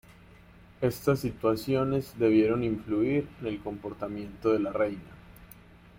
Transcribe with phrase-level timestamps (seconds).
[0.81, 4.97] Estas situaciones debieron influir en el comportamiento de la Reina.